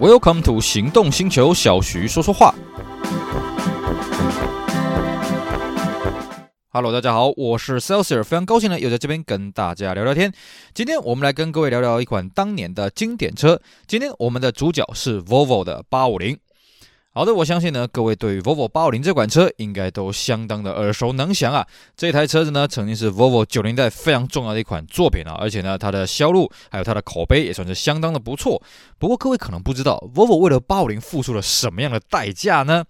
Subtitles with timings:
[0.00, 2.54] Welcome to 行动星球，小徐说说话。
[6.68, 10.32] Hello，大家好，我是 Celsior，非常高兴呢，又在这边跟大家聊聊天。
[10.72, 13.60] 今天我们来跟各位聊聊一款当年的经典车。
[13.88, 16.38] 今天我们的主角是 Volvo 的八五零。
[17.18, 21.66] 好的，我相信呢，各位对于 Volvo 八五零这款车应该都相当的耳熟能详啊。
[21.96, 28.62] 这台车子呢，曾经是 Volvo 九零代非常重要的一款作品啊，而且呢，它的销路还有它的口碑也算是相当的不错。
[29.00, 32.84] 不过各位可能不知道，Volvo 为了850付出了什么样的代价呢？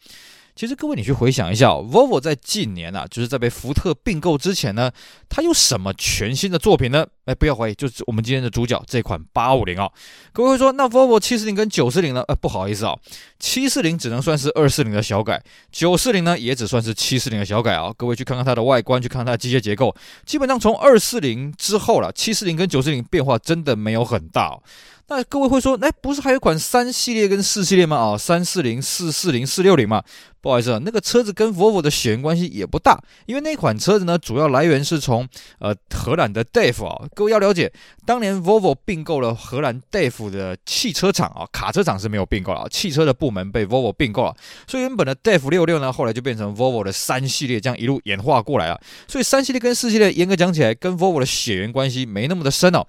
[0.55, 4.91] 其实各位，你去回想一下，Volvo 在近年啊，就是在被福特并购之前呢，
[5.31, 7.07] 它有什么全新的作品呢？
[7.29, 9.87] 哎，不要怀疑，就是我们今天的主角这款八五零啊。
[10.33, 12.25] 各位会说，那 Volvo 七四零跟九四零呢？
[12.27, 12.97] 呃，不好意思啊，
[13.39, 17.93] 七四零只能算是二四零的小改，九四零呢也只算是七四零的小改啊。
[17.99, 24.63] 各位去看看它的外观，去看看它的机械结构，基本上从二四零之后了，七四零跟九四零变化真的没有很大哦。
[25.11, 27.97] 那各位会说，哎，不是还有款三系列跟四系列吗？
[27.97, 30.03] 啊，三四零、四四零、四六零嘛。
[30.41, 35.27] 不好意思啊，那个车子跟 Volvo 的血缘关系也不大，因为那款车子呢，主要来源是从
[35.59, 37.09] 呃荷兰的 DAF 啊。
[37.19, 37.73] 各位要了解，
[38.07, 44.37] 当年 Volvo 并购了荷兰 DAF 的汽车厂啊，卡车厂是没有并购了，汽车的部门被 Volvo 并购了，
[44.69, 48.81] 所以原本的 DAF 六六呢，后来就变成 Volvo 的三系列，这样一路演化过来了。
[49.09, 52.87] 所以三系列跟四系列严格讲起来，跟 Volvo 的血缘关系没那么的深哦。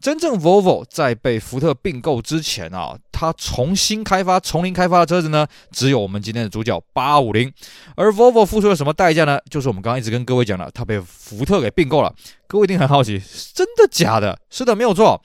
[0.00, 7.52] 真正 Volvo 在被福特并购之前啊，它重新开发、从零开发的车子呢，只有我们今天的主角八五零。
[7.96, 9.38] 而 Volvo 付出了什么代价呢？
[9.50, 12.14] 就是我们刚刚一直跟各位讲的，它被福特给并购了。
[12.46, 13.20] 各位一定很好奇，
[13.54, 14.38] 真的假的？
[14.48, 15.20] 是的，没有错。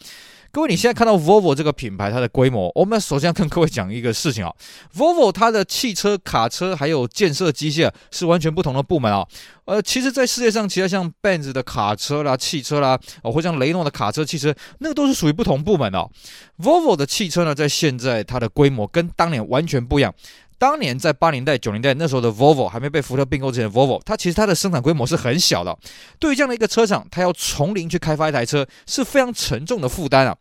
[0.56, 4.56] 各位，你现在看到 Volvo 这个品牌，它的规模，我们首先要跟各位讲一个事情啊
[4.95, 9.28] ，Volvo 它的汽车、卡车还有建设机械是完全不同的部门啊。
[9.66, 16.09] 呃，其实，在世界上，其他像 Benz 的卡车啦、汽车啦，哦，或像雷诺的卡车、汽车，那个都是属于不同部门的。
[16.59, 20.14] Volvo 的汽车呢，在现在它的规模跟当年完全不一样。
[20.58, 25.77] 当年在八零代、九零代那时候的 Volvo 还没被福特并购之前 Volvo，它其实它的生产规模是很小的。
[26.20, 30.36] 对于这样的一个车厂，它要从零去开发一台车是非常沉重的负担啊。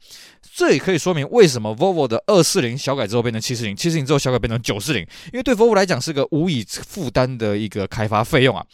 [0.57, 8.65] 这也可以说明为什么 Volvo 的二四零小改之后变成七四零，七四零之后小改变成九四零，因为对 Volvo 来讲是个无以负担的一个开发费用啊。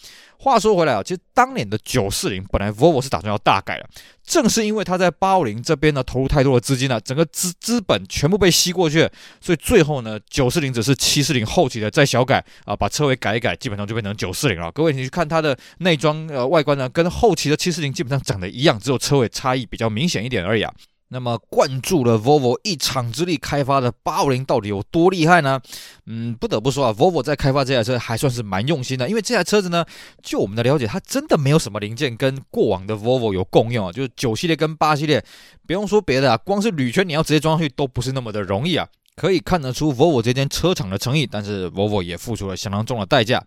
[0.43, 3.87] 话说回来啊，其实当年的九四零本来 Volvo 是打算要大改的，
[4.25, 9.07] 正是因为他在八五零这边呢投入太多的资金了，整个资资本全部被吸过去，
[9.39, 14.73] 所以最后呢九四零只是七四零后期的再小改啊，把车尾改一改，基本上就变成九四零了。
[14.73, 20.73] 各位你去看它的内装呃外观呢，跟后期的七四零基本上长得一样，只有车尾差异比较明显一点而已啊。
[21.13, 25.61] 那么灌注了 Volvo 一场之力开发的850到底有多厉害呢？
[26.07, 29.09] 嗯，不得不说啊，Volvo 在开发这台车还算是蛮用心的。
[29.09, 29.85] 因为这台车子呢，
[30.23, 33.91] 就我们的了解，它真的没有什么零件跟过往的 Volvo 有共用啊。
[33.91, 35.21] 就是九系列跟八系列，
[35.67, 38.87] 不用说别的啊，光是铝圈你要直接装上去都不是那么的容易啊。
[39.21, 43.45] 可以看得出 Volvo 这间车厂的诚意，但是 Volvo 也付出了相当重的代价。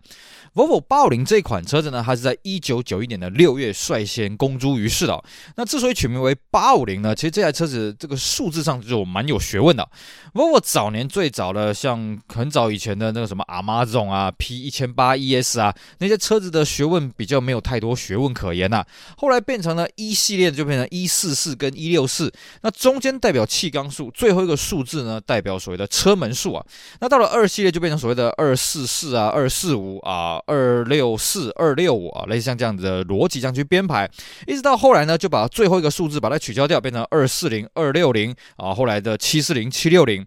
[0.54, 5.20] Volvo 850这款车子呢，它是在一九九一年的六月率先公诸于世的。
[5.56, 9.84] 那之所以取名为850呢，其实这台车子这个数字上就蛮有学问的。
[10.32, 18.86] Volvo 早年最早的像很早以前的那个什么 Amazon 啊、P 一千八 ES 啊那些车子的学问比较没有太多学问可言呐、
[19.16, 25.58] 后来变成了一系列就变成一四四跟一六四，那中间代表气缸数，最后一个数字呢代表。
[25.64, 26.62] 所谓的车门数啊，
[27.00, 34.06] 那到了二系列就变成所谓的二四四啊、二四五啊、二六四、二六五啊，类似像这样子的逻辑这样去编排，
[34.46, 40.22] 一直到后来呢，就把最后一个数字把它取消掉，变成二四零、二六零啊，后来的七四零、七六零。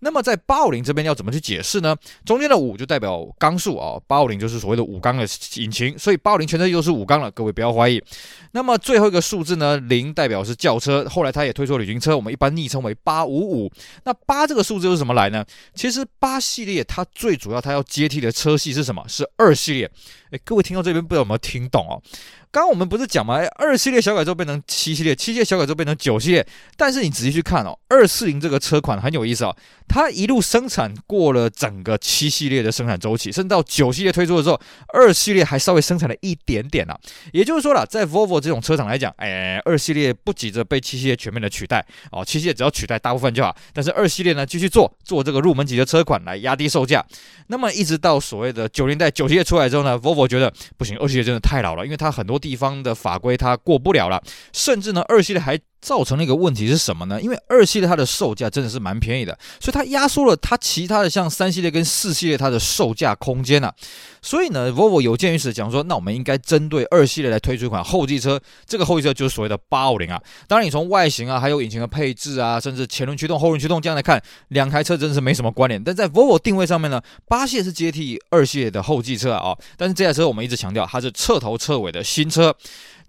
[0.00, 1.96] 那么在八五零这边要怎么去解释呢？
[2.26, 8.02] 中间的五就代表缸数啊，八五零就是所谓的五缸的引擎，所以八五零全车又是五缸了，各位不要怀疑。
[8.50, 13.72] 那么最后一个数字呢，零代表是轿车，后来它也推出旅行车，我们一般昵称为八五五。
[14.04, 14.81] 那八这个数字。
[14.82, 15.44] 这是什么来呢？
[15.74, 19.02] 其实八系列它最主要它要接替的车系是什么？
[19.08, 19.90] 是二系列。
[20.32, 22.02] 诶，各位听到这边不知道有没有听懂哦？
[22.50, 23.38] 刚刚我们不是讲吗？
[23.56, 26.46] 二系列小改之后变成七系列，七系列小改之后变成九系列。
[26.76, 29.56] 但是你仔细去看哦，二四零这个车款很有意思哦，
[29.88, 36.98] 它一路生产过了整个七系列的生产周期，甚至到九系列推出的时候，二系列还稍微生产了一点点啊。
[37.32, 43.54] 也就是说了，在 Volvo 这种车厂来讲，哎，二系列不急着被七系列全面的取代哦，七系列只要取代大部分就好。
[43.72, 47.04] 但是二系列呢，继续去做做这个入门级的车款来压低售价。
[47.48, 52.38] 那么一直到所谓的九零代九系列出来之后呢，Volvo 觉得不行，二系列真的太老了，因为它很多。
[52.42, 54.20] 地方的法规它过不了了，
[54.52, 57.20] 甚至呢，二系列还造成了一个问题是什么呢？
[57.20, 63.74] 因为二系列它的售价真的是蛮便宜的，所以它压缩了它其他的像三系列跟四系列它的售价空间啊。
[64.22, 68.40] 所以呢，Volvo 有鉴于此讲说，那我们应该针对二系列来推出一款后继车。
[68.64, 70.22] 这个后继车就是所谓的八五零啊。
[70.46, 75.82] 当然，你从外形啊，还有引擎的配置啊，甚至前轮驱动、后轮驱动这样来看，两台车真的是没什么关联。
[75.82, 82.54] 但在 Volvo 定位上面呢，八系列是接替二系列的后继车啊、但是这台车我们一直强调，它是彻头彻尾的新车。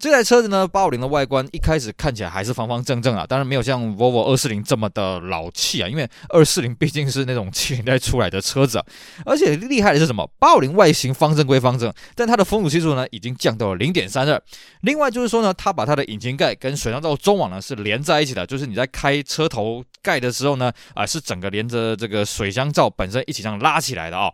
[0.04, 8.84] 这台车子呢，八五零的外观一开始看起来还是方方正正啊，当然没有像 Volvo 二四零这么的老气啊，因为二四零毕竟是那种七零代出来的车子啊。
[9.24, 10.30] 而且厉害的是什么？
[10.38, 14.38] 八五零外形方正归方正，但它的风阻系数呢已经降到了零点三二。
[14.82, 24.30] 另外就是说呢，它把它的引擎盖跟水箱罩中网呢是连在一起的，就是你在开车头盖的时候呢，啊是整个连着这个水箱罩本身一起这样拉起来的啊、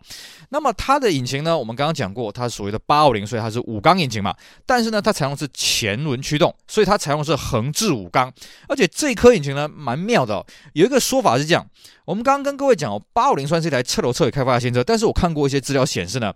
[0.49, 4.35] 那么它的引擎呢，我们刚刚讲过，它是所谓的八五零，所以它是五缸引擎嘛，
[4.65, 8.33] 但是呢，它采用是前轮驱动，所以它采用的是横置五缸，
[8.67, 10.43] 而且这颗引擎呢蛮妙的。
[10.73, 11.67] 有一个说法是这样，
[12.05, 16.33] 我们刚刚跟各位讲哦，八五零算是一台彻头彻尾开发的新车，但是我看过一些资料显示呢。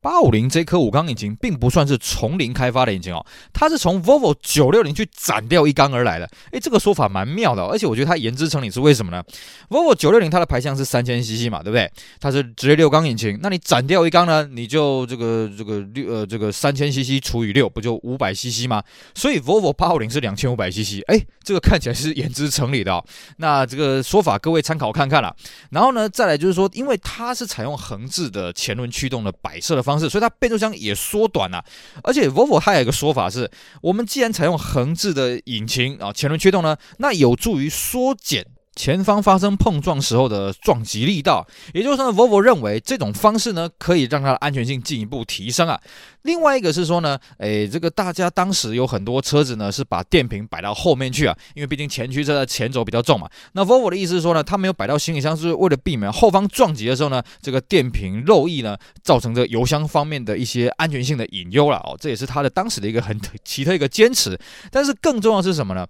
[0.00, 6.28] 八五零这颗五缸引擎并不算是从零开发的引擎哦，它是从 Volvo 九六零去斩掉一缸而来的。
[6.52, 9.22] 诶，这个说法蛮妙的哦，而且我觉得它言之成理是为什么呢
[9.68, 11.90] ？Volvo 九六零它的排量是三千 CC 嘛，对不对？
[12.20, 14.48] 它是直列六缸引擎，那你斩掉一缸呢？
[14.52, 18.82] 你就这个这个六呃这个三千 CC 除以六，不就五百 CC 吗？
[19.14, 21.00] 所以 Volvo 八五零是两千五百 CC。
[21.08, 23.04] 诶，这个看起来是言之成理的哦。
[23.38, 25.34] 那这个说法各位参考看看啦。
[25.70, 31.64] 然后呢，再来就是说，因为它是采用横置的前轮驱动的摆设的方式，所以它变速箱也缩短了，
[32.02, 33.50] 而且 Volvo 还有一个说法是，
[33.80, 38.44] 我们既然采用横置的引擎啊，前轮驱动呢，那有助于缩减。
[38.76, 45.80] 前方发生碰撞时候的撞击力道，也就是说呢，Volvo 认为这种方式呢，可以让它的安全性进一步提升啊。
[46.22, 53.28] 另外一个是说呢，诶，这个大家当时有很多车子呢是把电瓶摆到后面去啊，因为毕竟前驱车的前轴比较重嘛。
[53.52, 61.96] 那 Volvo 的意思是说呢，它没有摆到行李箱，是为了避免后方撞击的时候呢，这个电瓶漏液呢，造成这个油箱方面的一些安全性的隐忧了哦。
[61.98, 64.38] 这也是它的当时的一个很奇特一个坚持。
[64.70, 65.86] 但是更重要是什么呢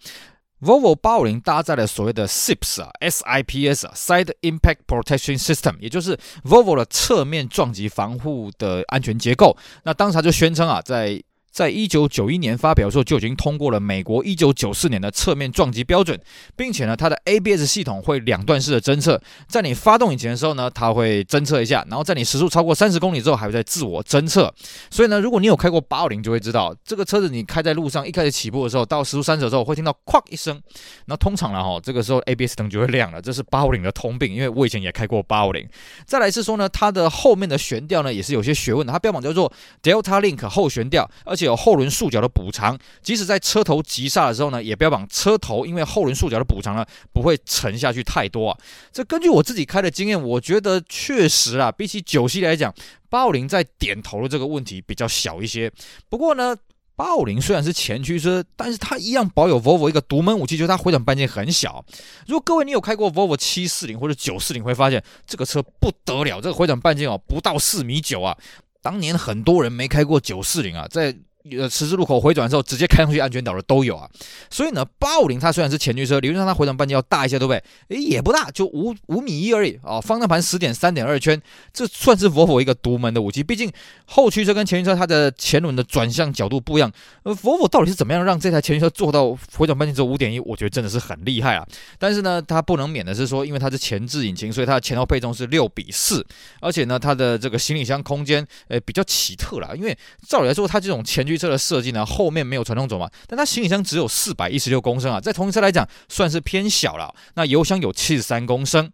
[0.60, 9.56] ？Volvo 八五零搭载了所谓的 SIPS 啊，SIPS 啊，Side Impact Protection System，也就是 Volvo 的侧面撞击防护的安全结构。
[9.84, 11.22] 那当时他就宣称啊，在
[11.56, 16.20] 在一九九一年发表的时候就已经通过了美国一九九四年的侧面撞击标准，
[16.54, 19.18] 并且呢，它的 ABS 系统会两段式的侦测，
[19.48, 24.52] 在你发动引擎的时候呢，它会侦测一下，然后在你时速超过三十公里之后，还会再自我侦测。
[24.90, 30.60] 所以呢，如果你有开过八五零，就会知道这个车子你开在路上，一开始起步的时候，到时速三十的时候，会听到哐一声，
[31.06, 35.66] 那通常了哈，这个时候 ABS 灯就会亮了，这是八五零的通病，因为我以前也开过八五零。
[36.04, 39.50] 再来是说呢，它的后面的悬吊呢，也是有些学问的，它标榜叫做
[39.82, 48.58] Delta Link 后悬吊，而且有后轮束角的补偿，即使在车头急刹的时候呢，也标榜车头因为后轮束角的补偿呢，不会沉下去太多啊。
[48.92, 52.74] 这根据我自己开的经验，我觉得确实啊，比起九系来讲，
[53.08, 55.72] 八五零在点头的这个问题比较小一些。
[56.08, 56.56] 不过呢，
[56.94, 61.84] 八五零虽然是前驱车，但是它一样保有 Volvo 一个独门武器，就是它回转半径很小。
[62.26, 68.36] 如果各位你有开过 Volvo 七四零或者九四零，会发现这个车不得了，这个回转半径哦不到四米九啊。
[68.80, 71.14] 当年很多人没开过九四零啊，在
[71.58, 74.08] 呃，十字路口回转的时候，直接开上去安全岛的都有啊。
[74.50, 77.62] 所以呢，八五零它虽然是前驱车，理论上它回转半径要大一些，对不对？
[77.88, 80.00] 诶，也不大，就五五米一而已啊。
[80.00, 81.40] 方向盘十点三点二圈，
[81.72, 83.42] 这算是 Volvo 一个独门的武器。
[83.42, 83.70] 毕竟
[84.06, 86.90] 后驱车跟前驱车它的前轮的转向角度不一样。
[87.22, 90.40] 呃，Volvo 到底是怎么样让这台前驱车做到回转半径只有五点一？
[90.40, 91.66] 我觉得真的是很厉害啊。
[91.98, 96.24] 但是呢，它不能免的是说，因为它是前置引擎，所以它的前后配重是六比四，
[96.60, 99.70] 而且呢，它的这个行李箱空间呃比较奇特啦。
[99.74, 107.14] 因为照理来说，它这种前驱车的设计呢，后面没有传动轴嘛，但它行李箱只有四百一十六公升啊，在同一车来讲算是偏小了。
[107.34, 108.90] 那油箱有七十三公升，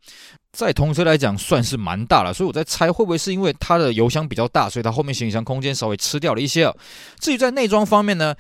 [0.53, 2.33] 在同车来讲算是蛮大了。
[2.33, 6.73] 所以我在猜，会不会是因为它的油箱比较大，所以它后面行李箱空间稍微吃掉了一些？
[7.19, 8.35] 至于在内装方面呢？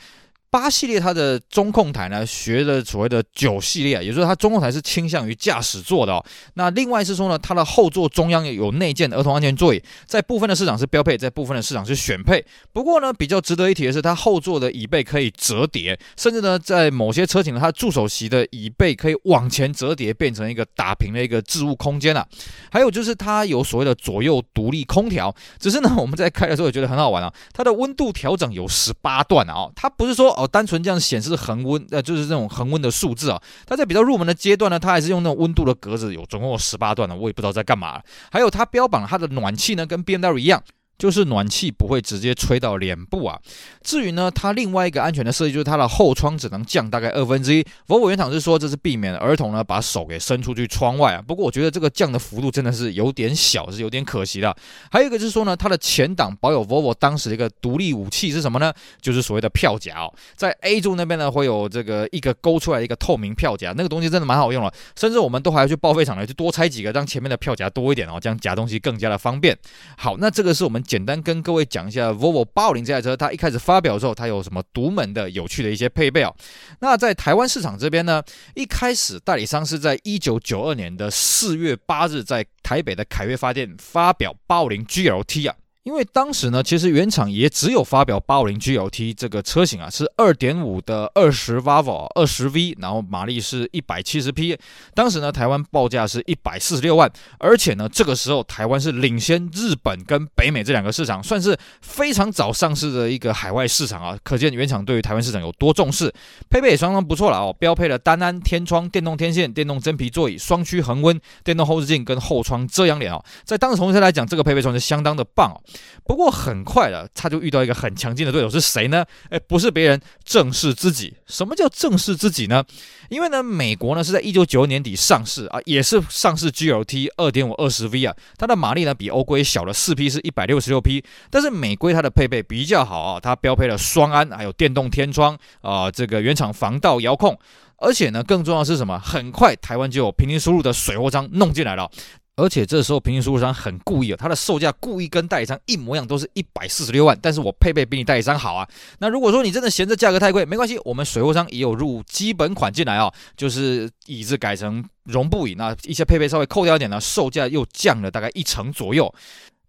[0.53, 6.23] 八系列它的中控台呢，学的所谓的九系列啊，也就是说它中控台是倾向于驾驶座的哦。
[6.55, 12.45] 那另外是说呢，它的后座中央有内建的儿童安全座椅，在部分的市场是标配，在部分的市场是选配。
[12.71, 22.27] 不过呢，比较值得一提的是，它后座的椅背可以折叠，甚至呢，在某些车型呢，它助手席的椅背可以往前折叠，变成一个打平的一个置物空间啊。
[22.71, 27.33] 还有就是它有所谓的左右独立空调，只是呢，我们在开的时候也觉得很好玩啊。
[27.55, 30.42] 它的温度调整有十八段啊，它不是说。
[30.43, 33.41] 哦，单纯这样显示恒温，呃，就是这种恒温的数字啊。
[33.65, 38.03] 它在比较入门的阶段呢，它还是用那种温度的格子，有总共有十八段的，我也不知道在干嘛。
[38.31, 40.61] 还有它标榜它的暖气呢，跟 BMW 一样。
[41.03, 43.37] 就是暖气不会直接吹到脸部啊。
[43.83, 47.67] 至于呢，它另外一个安全的设计就是它的后窗只能降大概二分之一。
[47.89, 51.21] Volvo 原厂是说这是避免儿童呢把手给伸出去窗外啊。
[51.21, 54.57] 不过我觉得这个降的幅度真的是有点小，是有点可惜的。
[54.93, 58.73] 还有一个就是说呢，它的前挡保有 Volvo 当时的一个独立武器是什么呢？
[59.01, 69.59] 就是所谓的票夹哦，在 A 柱那边呢会有这个一个勾出来一个透明票夹，那个东西真的蛮好用了，甚至我们都还要去报废厂来去多拆几个，让前面的票夹多一点哦，这样夹东西更加的方便。
[69.97, 76.37] 好，那这个是我们简单跟各位讲一下 Volvo 八五零这台车，它一开始发表的时候，它有什么独门的有趣的一些配备哦。
[76.81, 78.23] 那在台湾市场这边呢，
[78.55, 85.57] 一开始代理商是在一九九二年的四月八日，在台北的凯悦发电发表八五零 GLT 啊。
[85.85, 94.57] 因为当时呢，其实原厂也只有发表 850GLT 这个车型啊，是二点五的二十 VAVO 二十 V，然后马力是一百七十匹。
[94.95, 104.17] 当时呢，台湾报价是一百四十六万，而且呢，这个时候台湾是领先日本跟北美这两个市场，算是非常早上市的一个海外市场啊。
[104.23, 106.13] 可见原厂对于台湾市场有多重视，
[106.49, 113.21] 配备也相当不错了哦，标配了单安天窗、电动天线、电动真皮座椅、双区恒温、电动后视镜跟后窗遮阳帘哦。
[113.43, 115.59] 在当时同学来讲，这个配备算是相当的棒哦。
[116.05, 119.05] 不过很快的，他就遇到一个很强劲的对手，是谁呢？
[119.31, 121.15] 哎，不是别人，正是自己。
[121.27, 122.65] 什么叫正是自己呢？
[123.09, 131.05] 因为呢，美国呢是在一九九二年底上市啊，也是上市 GLT 二点五二十 V 啊，它的马力呢比欧规小了四匹，是一百六十六匹。
[131.31, 137.39] 但是美规它的配备比较好啊，它标配了双安，还有电动天窗啊，这个原厂防盗遥控，
[137.77, 138.99] 而且呢，更重要的是什么？
[138.99, 141.91] 很快台湾就有平行输入的水货商弄进来了。
[142.35, 148.67] 而且这时候平行输入商很故意啊，它的售价故意跟代理商一模一样，都是一百四十六万，但是我配备比你代理商好啊。
[149.01, 159.15] 那如果说你真的嫌这价格太贵，没关系，我们水货商也有入基本款进来啊，就是椅子改成绒布椅，那一些配备稍微扣掉一点呢，售价又降了大概一成左右。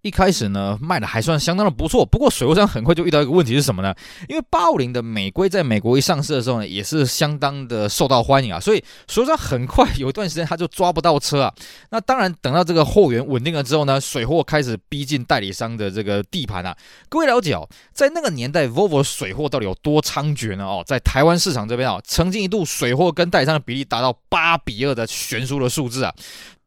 [0.03, 3.95] 一开始呢，卖的还算相当的不错，不过水货商很快就遇到一个问题是什么呢？
[4.27, 11.53] 因为八五零的美规在美国一上市的时候呢，也是相当的受到欢迎啊，所以水货商很快有一段时间他就抓不到车啊。
[11.89, 16.75] 那当然，等到这个货源稳定了之后呢，水货开始逼近代理商的这个地盘啊。
[17.07, 20.65] 各位了解哦，在那个年代，Volvo 水货到底有多猖獗呢？
[20.65, 26.13] 哦，在台湾市场这边啊，曾经一度水货跟代理商的比例达到八比二的悬殊的数字啊。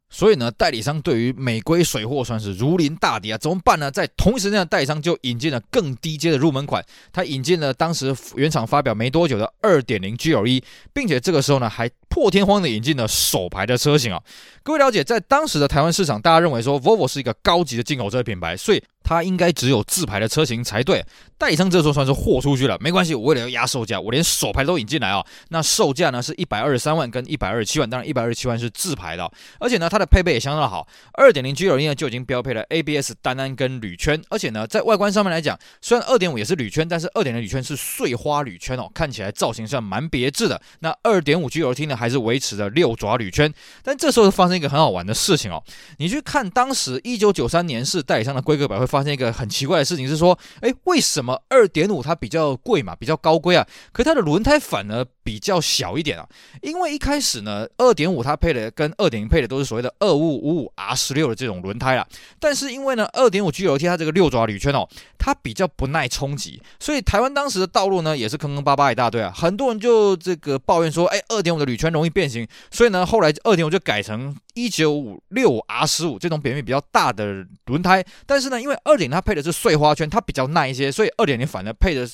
[0.09, 3.39] 所以呢，代理商对于美规水货算是如临大敌啊！
[3.39, 3.91] 怎么办呢？
[3.91, 14.23] 在同一时间，代理商就引进了更低阶的入门款，他引进了当时原厂发表没多久的二点零 GLE，并且这个时候呢，还破天荒的引进了首排的车型啊！
[14.63, 21.05] 各位了解，在当时的台湾市场，大家认为说 Volvo 是一个高级的进口车品牌，所以它应该只有自排的车型才对。
[21.39, 25.25] 代理商这时候算是豁出去了，没关系，我为了要压售价，我连手排都引进来啊。
[25.51, 30.89] 那售价呢是一百二十三万跟一百二十七万，当然一百二十七万是自排的，而且呢它的配备也相当的好。
[31.13, 40.61] 二点零 GLE 呢就已经标配了 ABS 单安跟铝圈，而且呢在外观上面来讲，虽然二点五也是铝圈，但是二点零铝圈是碎花铝圈哦，看起来造型上蛮别致的。
[40.81, 45.63] 那二点五 GLT 呢还是维持着六爪铝圈，但这时候发生一个很好玩的事情哦，
[45.99, 56.29] 你去看当时一九九三年式代理商的规格表，会发现一个很奇怪的事情，是说，哎，为什么二点五它比较贵嘛，比较高规啊，可它的轮胎反而比较小一点啊？
[56.63, 62.07] 因为一开始呢，二点五它配的跟二点零配的都是所谓的二五五五 R 十六的这种轮胎啊，
[62.39, 64.87] 但是因为呢，二点五 GLT 它这个六爪铝圈哦，
[65.19, 74.35] 它比较不耐冲击，所以台湾当时的道路呢也是坑坑巴巴一大堆啊，很多人就这个抱怨说，哎，二点五的铝圈容易变形，所以呢，后来二点五就改成。
[74.55, 82.09] 一九五六 R 十五这种扁面比较大的轮胎，但是呢，因为二点零它配的是碎花圈，它比较耐一些，所以二点零反而配的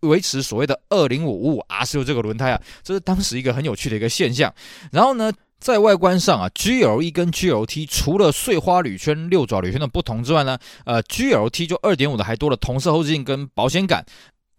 [0.00, 4.52] 维持所谓的二零五五 R 十六这个轮胎啊，这是当时一个很有趣的一个现象。
[4.92, 14.04] 然后呢，在外观上啊，GLE 跟 GLT 除了碎花铝圈、六爪铝圈的不同之外呢，呃，GLT 就二点五的还多了同色后视镜跟保险杆。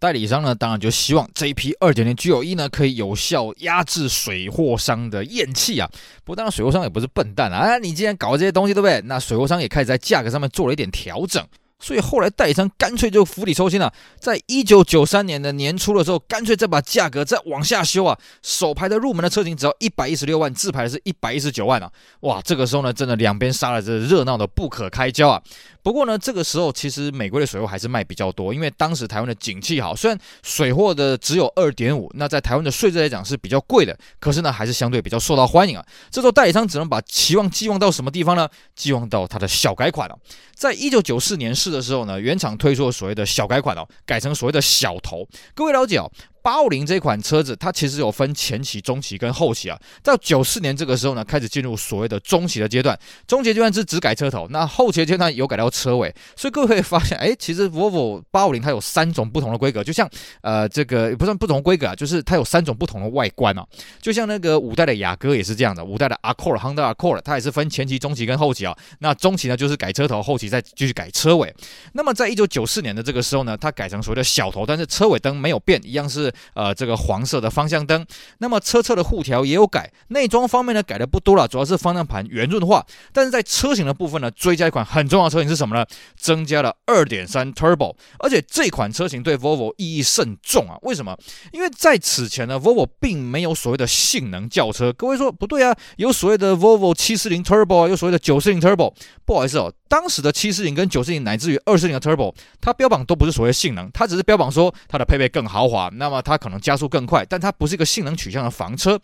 [0.00, 5.90] 代理商呢，当然就希望这一批二点零 GLE 呢，可以有效压制水货商的厌弃啊。
[6.24, 9.00] 不过当然，水货商也不是笨蛋啊，啊，你既然搞这些东西，对不对？
[9.06, 11.44] 那水货商也开始在价格上面做了一点调整。
[11.80, 18.18] 所以后来代理商干脆就釜底抽薪了，在一九九三年的年初的时候，干脆再把价格再往下修啊。
[18.42, 21.88] 首排的入门的车型只要一百一十六万，自排是一百一十九万啊。
[22.22, 25.40] 哇，这个时候呢，真的两边杀了，这热闹的不可开交啊。
[25.82, 35.84] 不过呢，这个时候其实美国的水货还是卖比较多，因为当时台湾的景气好，虽然水货的只有二点五，那在台湾的税制来讲是比较贵的，可是呢，还是相对比较受到欢迎啊。
[36.10, 38.48] 这时候代理商只能把期望寄望到什么地方呢？
[38.74, 40.18] 寄望到它的小改款了，
[40.54, 45.26] 在一九九四年试的时候呢，原厂推出了所谓的小改款哦，改成所谓的小头。
[45.54, 46.10] 各位了解哦。
[46.48, 49.78] 八五零这款车子，它其实有分前期、中期跟后期啊。
[50.02, 52.98] 到九四年这个时候呢，开始进入所谓的中期的阶段。
[53.26, 56.10] 中期阶段是只改车头，那后期阶段有改到车尾。
[56.34, 60.08] 所以各位可以发现，哎，其实 Volvo 八五零它有三种不同的规格，就像
[60.40, 63.62] 呃这个也不算不同规格啊，就是它有三种不同的外观啊。
[64.00, 68.74] 就像那个五代的雅阁也是这样的，五代的 Accord Honda Accord 它也是分前期、中期跟后期啊。
[69.00, 71.54] 那中期呢就是改车头，后期再继续改车尾。
[71.92, 78.04] 那么在一九九四年的这个时候呢，它改成所谓的小头，但是车尾灯没有变，一样是呃这个黄色的方向灯。
[78.38, 82.84] 那么车侧的护条也有改，内装方面呢改的不多了，主要是方向盘圆润化。
[83.12, 85.84] 但是在车型的部分呢，追加一款很重要的车型是什么呢？
[86.16, 90.76] 增加了二点三 Turbo，而且这款车型对 Volvo 意义甚重啊。
[90.82, 91.16] 为什么？
[91.52, 94.92] 因为在此前呢，Volvo 并没有所谓的性能轿车。
[94.92, 98.92] 各位说不对啊，有所谓的 Volvo 七四零 Turbo，有所谓的九四零 Turbo。
[99.24, 109.00] 不好意思哦，当时的七四零跟九四零乃至于二四零的 Turbo，它标榜都不是所谓性能，它只是标榜说它的配备更豪华，那么它可能加速更快，但它不是一个性能取向的房车。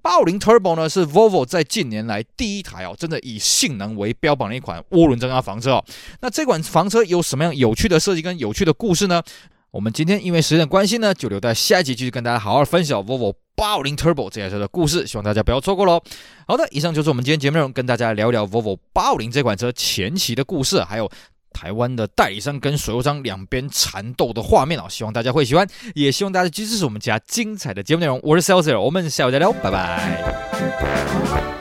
[0.00, 5.84] 八五零 Turbo 呢是 Volvo 在近年来第一台哦，真的以性能为标榜的一款涡轮增压房车哦。
[6.20, 9.20] 那这款房车有什么样有趣的设计跟有趣的故事呢？
[9.70, 16.02] 我们今天因为时间关系呢，就留在下一集继续跟大家好好分享 Volvo 八五零 Turbo 这台车的故事，希望大家不要错过喽。
[16.46, 21.10] 好的，以上就是我们今天节目内容，跟大家聊聊 Volvo 八五零这款车前期的故事，还有
[21.52, 24.86] 台湾的代理商跟水货商两边缠斗的画面哦。
[24.88, 28.18] 希望大家会喜欢，也希望大家继续支持我们家精彩的节目内容。
[28.22, 31.57] 我是 Celsius，我们下回再聊，拜拜。